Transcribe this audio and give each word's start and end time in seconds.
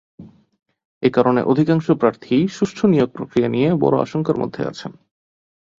এ 1.03 1.09
কারণে 1.13 1.41
অধিকাংশ 1.43 1.87
প্রার্থীই 1.91 2.47
সুষ্ঠু 2.47 2.83
নিয়োগপ্রক্রিয়া 2.87 3.49
নিয়ে 3.49 3.69
বড় 3.75 3.95
আশঙ্কার 4.01 4.35
মধ্যে 4.37 4.61
আছেন। 4.65 4.91